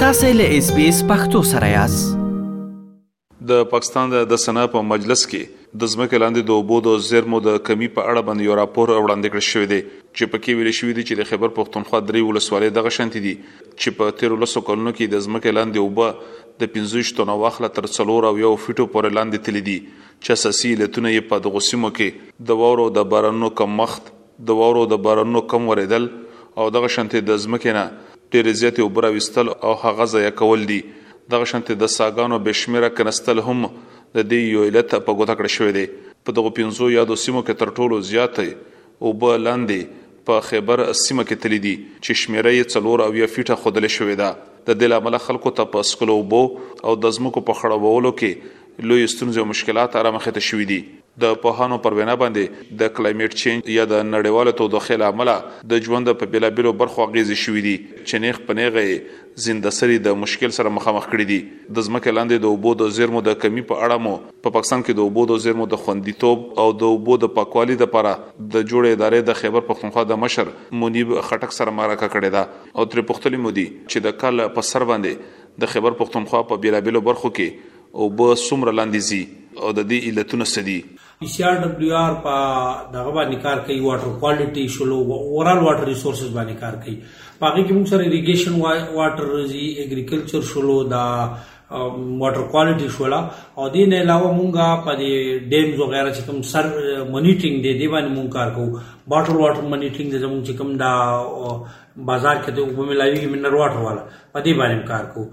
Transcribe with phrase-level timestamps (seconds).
[0.00, 2.10] تاسو له اس بي اس پختو سره یاست
[3.52, 7.56] د پاکستان د سنا په مجلس کې د ځمکې لاندې د اوبو د زیرمو د
[7.68, 11.04] کمی په اړه باندې یو راپور وړاندې کړ شوې دی چې پکې ویل شوې دی
[11.08, 15.24] چې د خبر پښتونخوا درې ولسوالۍ دغه شانت دي چې په 1300 کلونو کې د
[15.26, 19.64] ځمکې لاندې اوبه د 15 ټنو واخله تر 4 او یو فیټو پورې لاندې تللی
[19.70, 24.14] دي چې ساسي لتونه یې په دغه سیمو کې د وورو د بارانو کم مخت
[24.52, 26.12] د وورو د بارانو کم ورېدل
[26.66, 30.78] او دغه شانت د ځمکې نه ډیر زیات اوبر وستل او هغه ځای کول دي
[31.34, 35.74] دغه شانت د ساګانو بشمیره کنستل هم د دې یو علت په ګوته کړ شوې
[35.76, 35.84] دي
[36.26, 40.82] په دغه پینزو یا د سیمو کې تر ټولو زیات او به لاندې په خیبر
[41.04, 44.80] سیمه کې تللی دي چې شمیره یې څلور او یا فیټه خودلې شوې ده د
[44.84, 49.44] دل عمل خلکو ته په سکلو بو او د زمکو په خړوبولو کې لوی ستونزې
[49.44, 50.80] او مشکلات را مخې ته شوې دي
[51.22, 55.30] د پوهانو پر وینا باندې د کلایمټ چینج یا د نړیواله تودوخې لامل
[55.72, 57.72] د ژوند په بلابلو برخو غیزي شوې دي
[58.02, 61.38] چې نه خپنېغه زندسري د مشکل سره مخامخ کړي دي
[61.78, 64.14] د ځمکې لاندې د اوبو د زیرمو د کمی په اړه مو
[64.46, 68.12] په پاکستان کې د اوبو د زیرمو د خوندیتوب او د اوبو د پاکوالي لپاره
[68.12, 72.90] د جوړې ادارې د خیبر پښتونخوا د مشر منیب خټک سره مارکه کړې ده او
[72.94, 77.32] تر پختلې مودي چې د کال په سر باندې د خیبر پښتونخوا په بلابلو برخو
[77.40, 80.80] کې او به سمره لاندې زی او د دې علتونه سدي
[81.20, 82.34] پی سي آر ډبليو آر په
[82.94, 86.94] دغه باندې کار کوي واټر کوالټي ایشو لو اورال واټر ریسورسز باندې کار کوي
[87.40, 88.60] باقي کې موږ سره اریګیشن
[88.98, 91.02] واټر زی اګریکلچر شولو دا
[91.72, 96.70] واټر کوالټي شولا او دې نه علاوه مونږه په دې ډیمز وغیرہ چې کوم سر
[96.70, 98.78] مانیټرینګ دې دې باندې مونږ کار کوو
[99.16, 100.94] واټر واټر مانیټرینګ دې زموږ چې کوم دا
[102.12, 105.26] بازار کې ته وبملاوي منر واټر والا په دې باندې کار کوو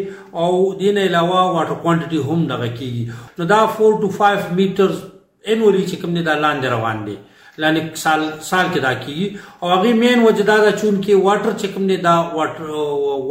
[0.45, 0.49] او
[0.81, 3.03] دین علاوه واټر کوانټیټي هم دغه کیږي
[3.37, 4.95] نو دا 4 ټو 5 میټرز
[5.51, 7.15] انوري چې کوم نه دا لاندې روان دي
[7.61, 9.25] لانی سال سال کې دا کیږي
[9.61, 12.69] او هغه مین وجدا دا چون کې واټر چکم دی دا واټر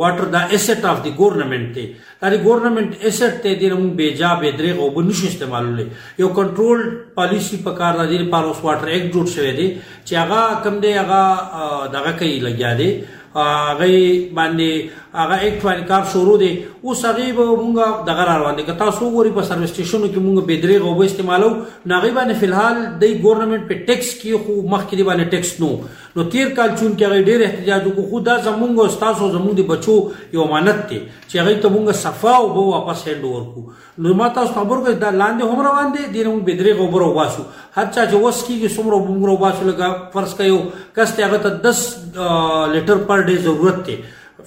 [0.02, 1.86] واټر دا اسټ اف دی ګورنمنت دی
[2.20, 5.86] دا دی ګورنمنت اسټ ته دی موږ بیجا به درې او بنش استعمالولې
[6.24, 6.80] یو کنټرول
[7.16, 9.66] پالیسی په کار دی لپاره اوس واټر ایک جوړ شوی دی
[10.04, 12.88] چې هغه کم دی هغه دغه کوي لګیا دی
[13.40, 13.92] هغه
[14.36, 14.70] باندې
[15.14, 16.50] هغه اکټوان کار شروع دی
[16.84, 20.46] اوس هغه به مونږ دغه روان دي که تاسو وګورئ په سروس سټیشنو کې مونږ
[20.46, 21.50] به درې غوبه استعمالو
[21.92, 25.70] ناغي باندې فلحال د ګورنمنت په ټیکس کې خو مخکې دی باندې ټیکس نو
[26.16, 29.54] نو تیر کال چون کې هغه ډیر احتجاج وکړو خو دا زمونږ او تاسو زمونږ
[29.60, 29.94] د بچو
[30.36, 33.64] یو امانت دی چې هغه ته مونږ صفا او به واپس هند ورکو
[34.06, 37.44] نو ما تاسو خبر کړ دا لاندې هم روان دي دین مونږ بدري غوبر واسو
[37.78, 40.60] هڅه چې وس کیږي څومره بومره واسو لګا فرض کيو
[40.98, 41.84] کس ته هغه ته 10
[42.74, 43.96] لیټر پر ډے ضرورت دی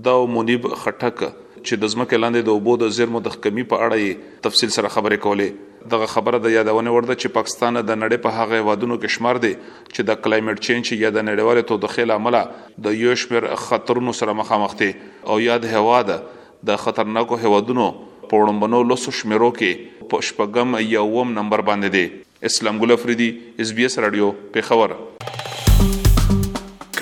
[0.06, 1.24] دا منیب خټک
[1.64, 5.20] چې د ځمکې لاندې د اوبو د زیرمو د کمی په اړه تفصیل سره خبرې
[5.26, 9.40] کولې دغه خبره د یادونه ورده چې پاکستان د نړۍ په هغه وادونو کې شمار
[9.46, 12.40] دی چې د کلایمټ چینج یا د نړیوال تودوخې لامل
[12.88, 14.90] د یو شمېر خطرونو سره مخامخ دي
[15.34, 16.20] او یاد هوا ده
[16.72, 22.84] د خطرناکو هوادونو په وړاندې لوسو شمیرو کې په شپږم یوم نمبر باندې دي اسلام
[22.86, 23.32] ګل افریدي
[23.66, 25.33] اس بي اس رادیو په خبره